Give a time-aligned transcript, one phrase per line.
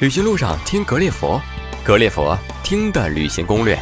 [0.00, 1.38] 旅行路上听格列佛，
[1.84, 3.78] 格列佛听的旅行攻略。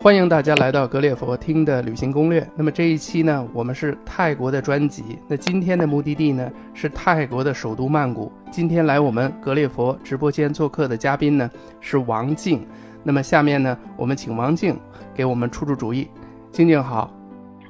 [0.00, 2.44] 欢迎大家来到格列佛听的旅行攻略。
[2.56, 5.16] 那么这一期呢，我们是泰国的专辑。
[5.28, 8.32] 那今天的目的地呢是泰国的首都曼谷。
[8.50, 11.48] 今天来我们格列佛直播间做客的嘉宾呢
[11.80, 12.66] 是王静。
[13.04, 14.76] 那么下面呢，我们请王静
[15.14, 16.10] 给我们出出主意。
[16.50, 17.08] 静静好。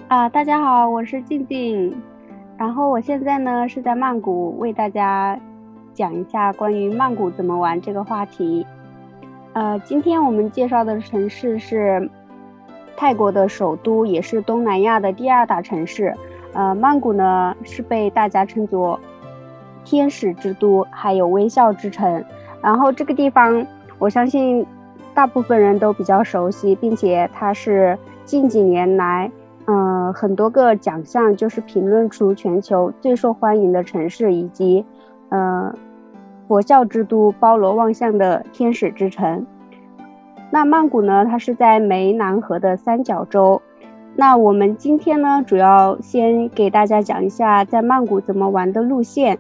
[0.08, 1.94] 啊，大家好，我是静静。
[2.58, 5.38] 然后我现在呢是在曼谷为大家
[5.94, 8.66] 讲一下关于曼谷怎么玩这个话题。
[9.52, 12.10] 呃，今天我们介绍的城市是
[12.96, 16.12] 泰国的首都，也是东南亚的第二大城市。
[16.52, 18.98] 呃，曼谷呢是被大家称作
[19.84, 22.24] 天使之都，还有微笑之城。
[22.60, 23.64] 然后这个地方，
[24.00, 24.66] 我相信
[25.14, 29.30] 大部分人都比较熟悉，并且它是近几年来。
[29.66, 34.84] 嗯，很多个奖项就是评论出全球最受欢迎的城市，以及，
[35.28, 35.74] 呃，
[36.46, 39.46] 佛教之都、包罗万象的天使之城。
[40.50, 41.26] 那曼谷呢？
[41.26, 43.60] 它是在湄南河的三角洲。
[44.16, 49.38] 那我们今天呢，主要先给大家讲一下在曼谷怎么玩的路线。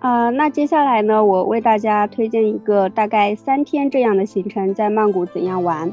[0.00, 5.90] 啊，那接下来呢，我为大家推荐一个大概三天这样的行程，在曼谷怎样玩。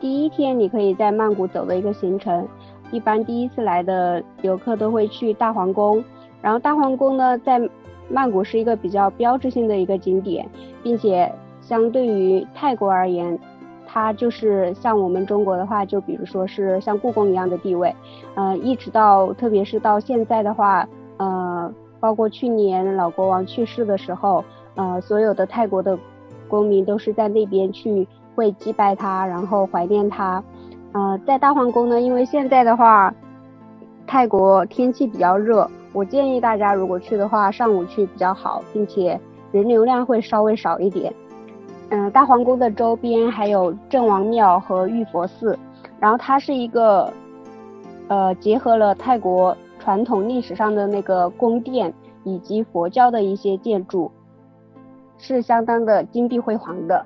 [0.00, 2.48] 第一天，你可以在曼谷走的一个行程，
[2.90, 6.02] 一般第一次来的游客都会去大皇宫。
[6.40, 7.60] 然后大皇宫呢，在
[8.08, 10.48] 曼谷是一个比较标志性的一个景点，
[10.82, 13.38] 并且相对于泰国而言，
[13.86, 17.94] 它就是像我们中国的话，就比如说是像故宫一样的地位。
[18.34, 24.44] 呃，一直到特别是到现在的话，呃，包括去年老国王去世的时候，
[24.76, 25.98] 呃，所有的泰国的
[26.46, 28.06] 公民都是在那边去。
[28.36, 30.44] 会祭拜他，然后怀念他。
[30.96, 33.12] 呃，在大皇宫呢，因为现在的话，
[34.06, 39.20] 泰国天气比较热，我建议大家如果去的话，上午去比较好，并且
[39.52, 41.12] 人流量会稍微少一点。
[41.90, 45.58] 嗯，大皇宫的周边还有郑王庙和玉佛寺，
[46.00, 47.12] 然后它是一个，
[48.08, 51.92] 呃，结合了泰国传统历史上的那个宫殿
[52.24, 54.10] 以及佛教的一些建筑，
[55.18, 57.04] 是相当的金碧辉煌的。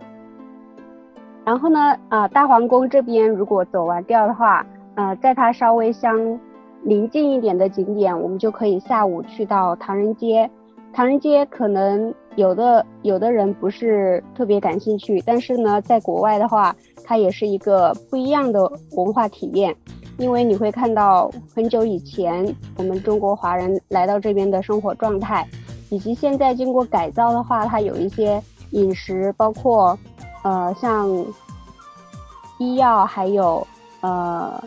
[1.50, 6.38] 然后呢，啊，大皇宫这边如果走完掉的话，呃，在它稍微相
[6.84, 10.48] 临近一点的景点，我们就可以下午去到唐人街。
[10.92, 16.72] 唐人街可能有的有的人不是特别感兴趣，但是呢，在国外的话，
[17.04, 19.74] 它也是一个不一样的文化体验，
[20.18, 22.46] 因为你会看到很久以前
[22.76, 25.44] 我们中国华人来到这边的生活状态，
[25.90, 28.40] 以及现在经过改造的话，它有一些
[28.70, 29.98] 饮食，包括。
[30.42, 31.08] 呃，像
[32.58, 33.66] 医药还有
[34.00, 34.62] 呃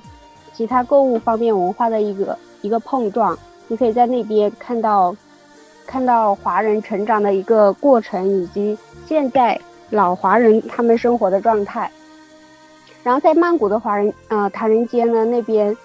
[0.53, 5.16] 其他购物方面文化的一个一个碰撞，你可以在那边看到
[5.85, 11.91] 看到华人成长的一个过程，以及现在老华人他们生活的状态。
[13.03, 15.75] 然后在曼谷的华人呃唐人街呢那边，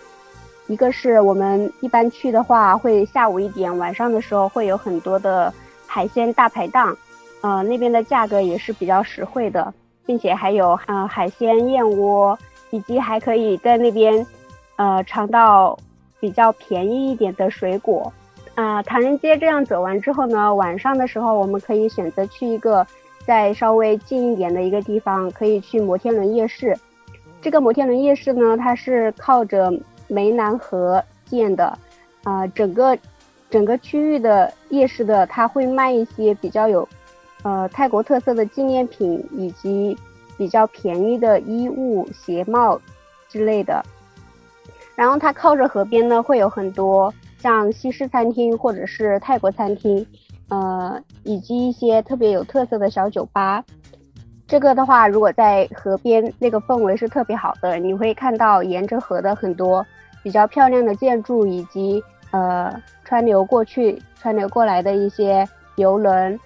[0.67, 5.53] 一个是我们一般去的话会下午一点，晚上的时候会有很多的
[5.87, 6.97] 海鲜大排档。
[7.41, 9.73] 呃，那边的价格也是比较实惠的，
[10.05, 12.37] 并且还有呃海鲜燕窝，
[12.71, 14.27] 以及还可以在那边，
[14.77, 15.79] 呃尝到
[16.19, 18.13] 比较便宜一点的水果。
[18.55, 22.85] 啊，唐人街这样走完之后呢，晚上的时候我们可以选择去一个
[23.25, 26.77] 再稍微近一点的一个地方，可以去摩天轮夜市。
[27.41, 29.71] 这个摩天轮夜市呢，它是靠着
[30.09, 31.79] 湄南河建的，
[32.25, 32.99] 啊，整个
[33.49, 36.89] 整个区域的夜市的，它会卖一些比较有。
[37.43, 39.97] 呃，泰国特色的纪念品以及
[40.37, 42.81] 比较便宜的衣物、鞋帽
[43.29, 43.85] 之类的。
[44.95, 50.05] 然后它靠着河边呢，会有很多像西式餐厅或者是泰国餐厅，
[50.49, 53.65] 呃，以及一些特别有特色的小酒吧。
[54.47, 57.77] 这个的话，如果在河边，那个氛围是特别好的。
[57.77, 59.87] 你会看到沿着河的很多
[60.23, 62.75] 比较漂亮的建筑，以及呃
[63.05, 65.47] 川流过去、川流过来的一些
[65.77, 66.39] 游轮。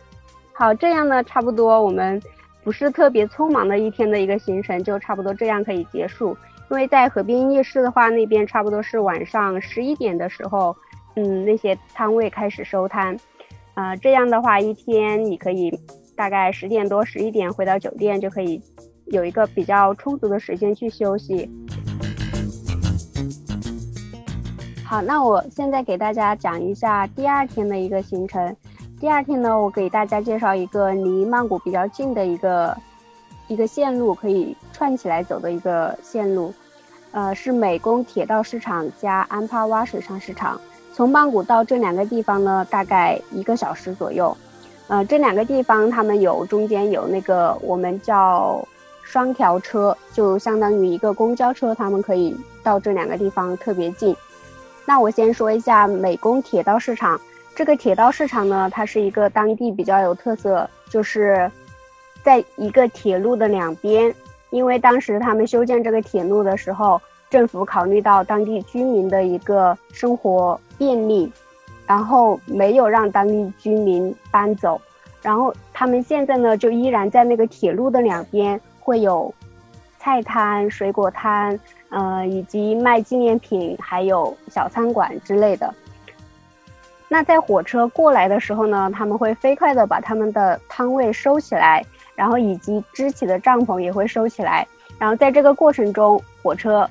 [0.54, 2.22] 好，这样呢，差不多我们
[2.62, 6.36] 不是特别匆忙的一天的一个行程，就差不多这样可以结束。
[6.70, 10.74] 因为在河边夜市的话，那边差不多是晚上十一点的时候，
[11.16, 13.16] 嗯，那些摊位开始收摊，
[13.74, 15.76] 啊，这样的话一天你可以
[16.14, 18.60] 大概十点多、十一点回到酒店，就可以
[19.06, 21.50] 有一个比较充足的时间去休息。
[24.84, 28.54] 好，那我现在给大家讲一下第二天的一个行程。
[29.02, 32.76] 第二天呢，我给大家介绍一个离曼谷比较近的一个
[33.48, 36.54] 一个线路，可以串起来走的一个线路，
[37.10, 40.60] 呃，是美工铁道市场加安帕洼水上市场。
[40.94, 44.36] 从曼谷到这两个地方呢，大概一个小时左右。
[44.86, 48.64] 呃，这两个地方他们有中间有那个我们叫
[49.02, 54.14] 双条车，就相当于一个公交车，他们可以到这两个地方特别近。
[54.86, 57.20] 那我先说一下美工铁道市场。
[57.54, 61.50] 这个铁道市场呢，它是一个当地比较有特色，就是
[62.22, 64.12] 在一个铁路的两边，
[64.50, 71.30] 因为当时他们修建这个铁路的时候，政府考虑到当地居民的一个生活便利，
[71.86, 74.80] 然后没有让当地居民搬走，
[75.20, 79.32] 然后他们现在呢，就依然在那个铁路的两边会有
[79.98, 81.58] 菜摊、水果摊，
[81.90, 85.72] 呃，以及卖纪念品，还有小餐馆之类的。
[87.12, 94.66] 那在火车过来的时候呢，他们会飞快的把他们的摊位收起来，然后以及支起的帐篷也会收起来。
[94.98, 96.88] 然后在这个过程中，火车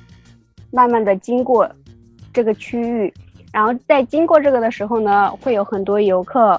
[0.70, 1.68] 慢慢的经过
[2.32, 3.12] 这个区域，
[3.52, 6.56] 然后在经过这个的时候呢，会有很多游客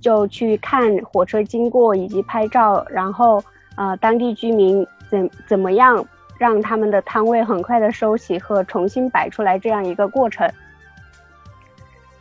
[0.00, 2.82] 就去看火车经过以及拍照。
[2.88, 3.44] 然后
[3.76, 6.02] 呃，当地居民怎怎么样
[6.38, 10.50] 让他们的摊位很快的收起和重新摆出来这样一个过程。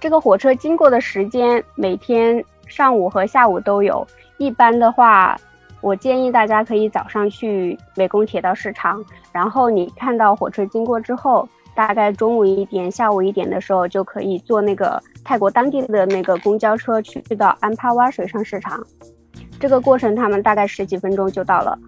[0.03, 4.05] 这个火车经过的时间，每天上午和下午都有。
[4.37, 5.39] 一般的话，
[5.79, 9.01] 我建议大家可以早上去美宫铁道市场，
[9.31, 18.85] 然后你看到火车经过之后，大概中午一点、下午一点的时候，就可以坐那个泰国当地的那个公交车去到安帕瓦水上市场。
[19.57, 21.79] 这个过程他们大概十几分钟就到了。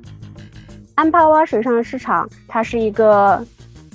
[0.95, 3.45] 安帕瓦水上市场，它是一个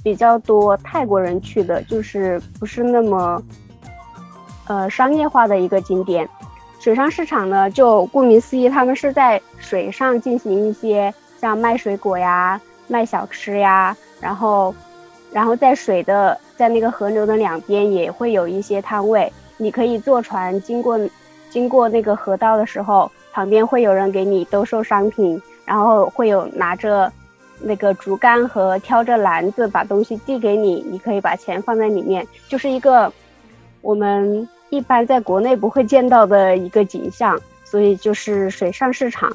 [0.04, 3.42] 比较多泰国人去的，就是不是那么。
[4.70, 6.28] 呃，商业化的一个景点，
[6.78, 14.72] 水上市场呢，就顾名思义，他们是在水上进行一些像卖水果呀、卖小吃呀，然后，
[15.32, 20.96] 然后在水的在那个河流的两边也会有一些摊位，你可以坐船经过，
[21.50, 27.12] 经过那个河道的时候，旁边会有人给你兜售商品，然后会有拿着
[27.58, 33.12] 那个竹竿和挑着篮子把东西递给你，你可以把钱放在里面，就是一个
[33.80, 34.48] 我们。
[34.70, 39.30] 一般在国内不会见到的一个景象，所以就是水上市场。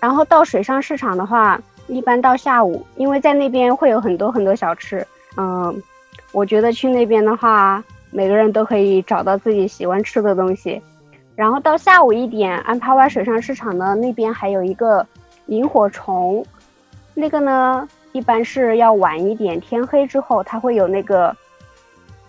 [0.00, 5.06] 然后到水上市场的话，一般到下午，因为在那边会有很多很多小吃。
[5.36, 5.82] 嗯，
[6.32, 10.82] 我觉得去那边的话，每个人都可以找到自己喜欢吃的东西。
[11.36, 15.06] 然后到下午一点，安帕瓦水上市场呢，那边还有一个
[15.46, 16.44] 萤火虫，
[17.14, 21.34] 那个呢，一般是要晚一点，天黑之后，它会有那个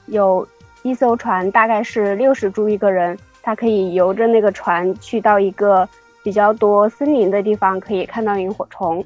[0.06, 0.48] 有。
[0.86, 5.90] 一艘船大概是六十铢一个人，他可以游着那个船去到一个
[6.24, 9.04] 比较多森林的地方，可以看到萤火虫。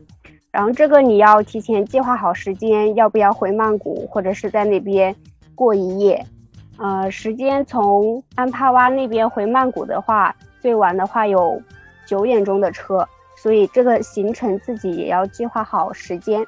[0.51, 5.15] 然后这个你要提前计划好时间，要不要回曼谷或者是在那边
[5.55, 6.21] 过一夜？
[6.77, 11.61] 呃，时间从安帕瓦那边回曼谷的话，最晚的话有
[12.05, 16.45] 九点钟的车，所以这个行程自己也要计划好时间。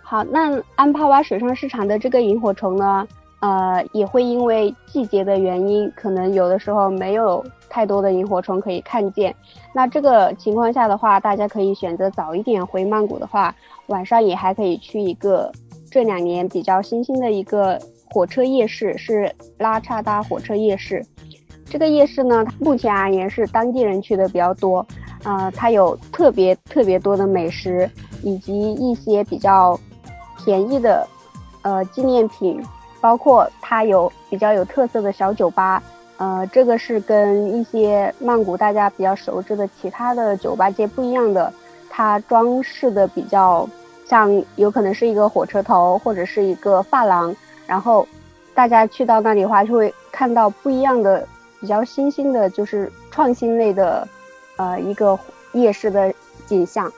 [0.00, 3.06] 好，那安帕瓦水上市场的这个萤火虫呢？
[3.40, 9.34] 呃，也会因为季节的原因，可能有的时候没有太多的萤火虫可以看见。
[9.74, 13.54] 那这个情况下的话，大家可以选择早一点回曼谷的话，
[13.88, 15.52] 晚上也还可以去一个
[15.90, 17.78] 这两年比较新兴的一个
[18.10, 21.04] 火车夜市，是拉差达火车夜市。
[21.66, 24.84] 这个夜市呢，目前而言是当地人去的比较多。
[25.24, 27.90] 呃，它有特别特别多的美食，
[28.22, 29.78] 以及一些比较
[30.42, 31.06] 便宜的
[31.62, 32.62] 呃纪念品。
[33.06, 35.80] 包括它有比较有特色的小酒吧，
[36.16, 41.52] 呃，这个是跟一些曼谷大家比较熟知的其他的酒吧街不一样的，
[41.88, 43.68] 它装饰的比较
[44.08, 47.32] 像，有可能是一个火车头或者是一个发廊，
[47.64, 48.04] 然后
[48.56, 51.24] 大家去到那里的话，就会看到不一样的、
[51.60, 54.08] 比较新兴的，就是创新类的，
[54.56, 55.16] 呃，一个
[55.52, 56.12] 夜市的
[56.44, 56.92] 景象。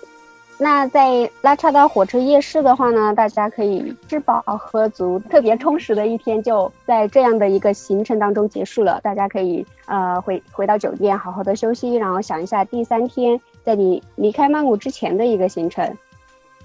[0.60, 9.00] 那在拉差达火车夜市的话呢，大家可以吃饱喝足，特别充实的一天就在这样的一个行程当中结束了。
[9.00, 15.96] 大家可以呃回回到酒店好好的休息，然后想一下第三天在你离开曼谷之前的一个行程。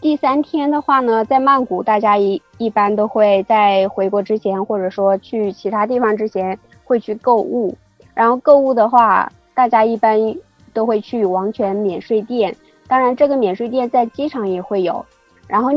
[0.02, 7.78] 第三天的话呢，在曼谷大家一一般都会在回国之前，或者说去其他地方之前会去购物。
[8.16, 10.18] 然后购物的话，大家一般
[10.74, 12.56] 都会去王权免税店。
[12.88, 15.06] 当然，这个免税店在机场也会有。
[15.48, 15.70] 然后，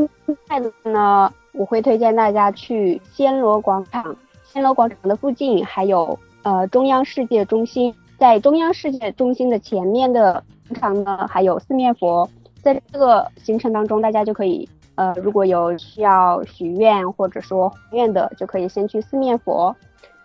[0.49, 4.17] 再呢，我会推荐大家去暹罗广场。
[4.53, 12.29] 暹罗广场的附近还有呃中央世界中心，在中央世界中心的前面的广场呢，还有四面佛。
[12.63, 19.75] 在这个行程当中，大家就可以呃，如果有需要许愿或者说还愿的，就可以先去四面佛。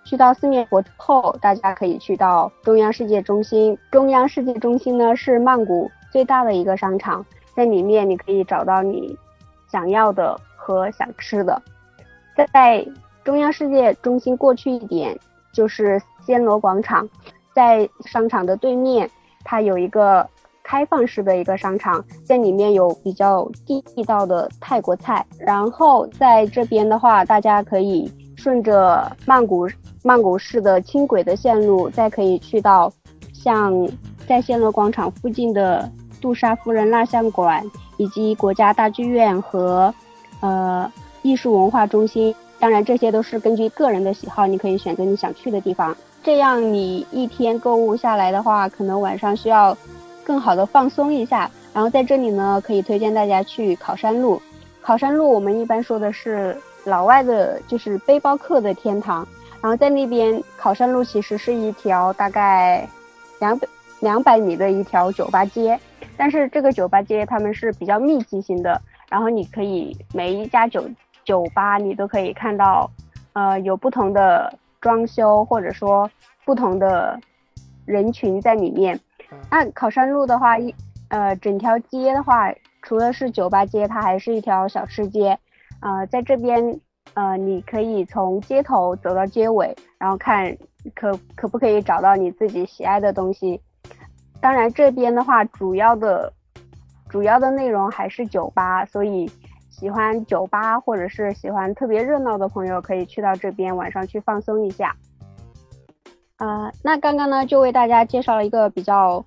[0.03, 3.77] 去到四面佛之后，大家可以去到中央世界中心。
[3.91, 7.25] 中央世界中心呢是曼谷最大的一个商场，
[7.56, 9.18] 在里面你可以找到你
[9.72, 11.60] 想要的和想吃的。
[12.53, 12.86] 在
[13.24, 15.18] 中央世界中心过去一点
[15.53, 17.08] 就是暹罗广场，
[17.53, 19.10] 在商场的对面，
[19.44, 20.27] 它有一个
[20.63, 25.25] 开放式的一个商场，在里面有比较地道的泰国菜。
[25.39, 29.68] 然后在这边的话，大家可以顺着曼谷。
[30.03, 32.91] 曼谷市的轻轨的线路，再可以去到
[33.32, 33.72] 像
[34.25, 35.88] 在暹罗广场附近的
[36.21, 37.65] 杜莎夫人蜡像馆，
[37.97, 39.93] 以及国家大剧院和
[40.39, 40.89] 呃
[41.23, 42.33] 艺术文化中心。
[42.59, 45.95] 当然，这些都是根据个人的喜好，你可以选择你想去的地方。
[46.23, 49.75] 这样你一天购物下来的话，可能晚上需要
[50.23, 51.49] 更好的放松一下。
[51.73, 54.39] 然后在这里呢，可以推荐大家去考山路。
[54.81, 59.27] 考山路我们一般说的是老外的，就是背包客的天堂。
[59.61, 62.87] 然后在那边考山路其实是一条大概
[63.39, 63.67] 两百
[63.99, 65.79] 两百米的一条酒吧街，
[66.18, 70.88] 但是这个酒吧街他们是比较密集型的，然后你可以每一家酒
[71.24, 72.89] 酒吧你都可以看到，
[73.34, 76.10] 呃有不同的装修或者说
[76.46, 77.20] 不同的
[77.86, 79.00] 人群在里面。
[79.50, 80.74] 那考山路的话一
[81.10, 85.38] 呃整条街的话，除了是酒吧街，它还是一条小吃街，
[85.82, 86.80] 呃在这边。
[87.13, 90.56] 呃，你可以从街头走到街尾，然后看
[90.96, 93.60] 可可不可以找到你自己喜爱的东西。
[94.41, 96.33] 当然，这边的话，主要的
[97.07, 99.29] 主要的内容还是酒吧，所以
[99.69, 104.95] 喜欢酒吧或者是喜欢特别热闹的朋友，可以去到这边晚上去放松一下。
[106.38, 109.24] 啊，那刚刚呢，就为大家介绍了一个比较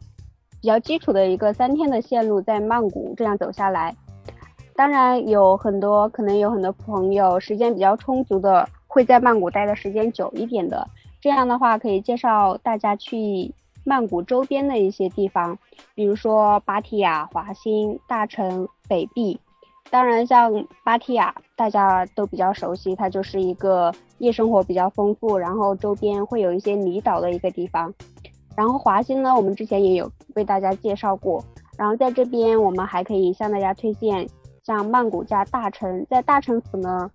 [0.60, 3.94] 比较基础的一个三天的线路，在曼谷这样走下来。
[4.74, 10.84] 当然有很多，可能有很多朋友时间比较充足的，会在曼谷待的时间久一点的。
[11.20, 13.54] 这样的话，可以介绍大家去
[13.84, 15.58] 曼谷周边的一些地方，
[15.94, 19.38] 比如说芭提雅、华欣、大城、北壁。
[19.90, 20.50] 当然，像
[20.82, 27.92] 芭提雅大家都比较熟悉，它就是一个夜生活比较丰富，然后周边会有一些离岛的一个地方。
[28.56, 31.44] 然后华欣呢，我们之前也有为大家介绍过。
[31.76, 34.26] 然后在这边，我们还可以向大家推荐。
[34.64, 37.10] 像曼谷加大城，在大城府呢，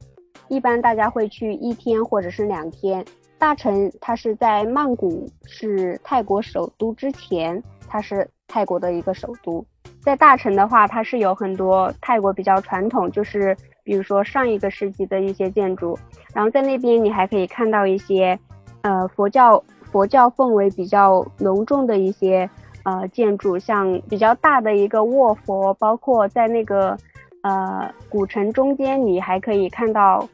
[0.50, 3.04] 一般大家会去一天或者是两天。
[3.40, 9.66] 大城它是在曼谷是泰国首都之前，它是泰国的一个首都。
[10.02, 15.98] 在大城的话，它是有很多泰国比较传统，就是比如说上一个世纪的一些建筑。
[16.34, 18.38] 然后在那边你还可以看到一些，
[18.82, 22.50] 呃，佛教佛教氛围比较浓重的一些
[22.84, 26.98] 呃建筑，像比较大的一个卧佛，包括在那个。
[27.42, 30.28] 呃，古城中间你还可以看到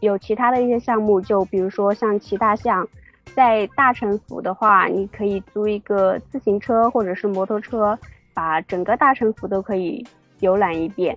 [0.00, 2.86] 有其他的一些项目，就比如说像骑大象。
[3.36, 7.96] 在大城府的话，你可以租一个自行车或者是摩托车，
[8.32, 10.04] 把整个大城府都可以
[10.40, 11.16] 游览一遍。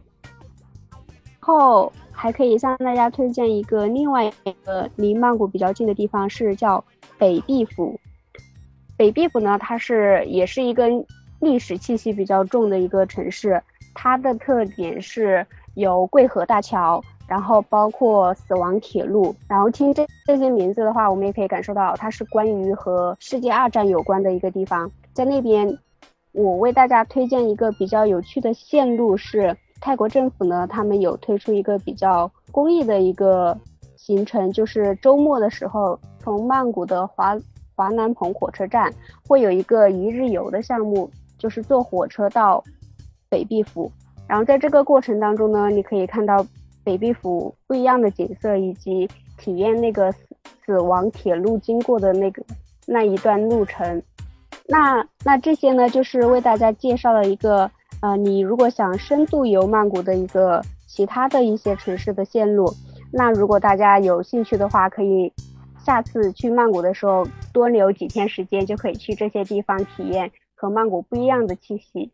[1.40, 6.84] 后还可以向大家推荐一个另外一个离曼谷比较近的地方，是叫
[7.18, 7.98] 北壁府。
[8.98, 10.88] 北壁府呢，它是也是一个
[11.40, 13.60] 历史气息比较重的一个城市。
[13.94, 24.92] 它的特点是有桂河大桥，然后包括死亡铁路，然后听这这些名字的话，我们也可以感受到它是关于和世界二战有关的一个地方。
[25.14, 25.78] 在那边，
[26.34, 33.58] 我为大家推荐一个比较有趣的线路，是泰国政府呢，他们有推出一个比较公益的一个
[33.96, 37.38] 行程，就是周末的时候，从曼谷的华
[37.78, 38.94] 华南蓬火车站
[39.26, 42.62] 会有一个一日游的项目，就是坐火车到。
[43.30, 43.90] 北壁府，
[44.28, 46.46] 然后在这个过程当中呢，你可以看到
[46.84, 50.20] 北壁府不一样的景色，以及体验那个死
[50.66, 52.44] 死亡铁路经过的那个
[52.86, 54.02] 那一段路程。
[54.68, 57.70] 那那这些呢，就是为大家介绍了一个
[58.02, 62.74] 呃，你如果想深度游曼谷的一个其他的一些城市的线路。
[63.12, 65.34] 那如果大家有兴趣的话，可以
[65.84, 72.12] 下次去曼谷的时候多留几天时间，就可以去这些地方体验和曼谷不一样的气息。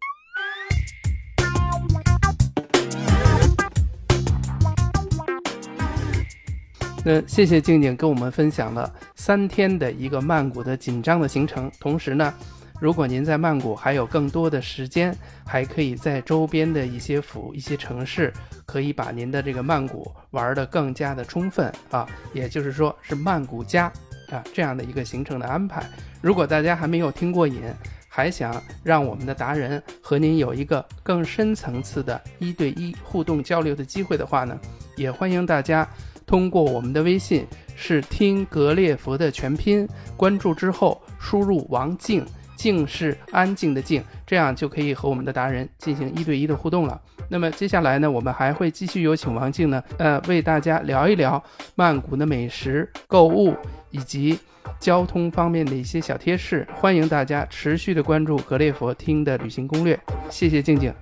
[7.09, 11.71] 那谢谢静静跟我们分享了三天的一个曼谷的紧张的行程。
[11.79, 12.33] 同时呢，
[12.81, 18.33] 如果您在曼谷还有更多的时间，还可以在周边的一些府、一些城市，
[18.65, 22.05] 可以把您的这个曼谷玩得更加的充分啊。
[22.33, 23.85] 也就是说，是曼谷加
[24.29, 25.89] 啊这样的一个行程的安排。
[26.19, 27.61] 如果大家还没有听过瘾，
[28.09, 34.59] 还想让我们的达人和您有一个更深层次的一对一互动交流的机会的话呢，
[34.97, 35.87] 也欢迎大家
[36.27, 42.23] 通过我们的微信是听格列佛的全拼，关注之后输入王静，
[42.57, 47.01] 静是安静的静，这样就可以和我们的达人进行一对一的互动了。
[47.29, 51.41] 那么接下来呢，我们还会继续有请王静呢，呃，为大家聊一聊
[51.75, 53.55] 曼谷的美食、购物
[53.91, 54.37] 以及
[54.79, 56.67] 交通方面的一些小贴士。
[56.75, 59.97] 欢迎大家持续的关注格列佛听的旅行攻略。
[60.29, 60.93] 谢谢静静。